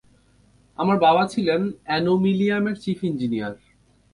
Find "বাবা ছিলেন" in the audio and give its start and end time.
0.99-1.61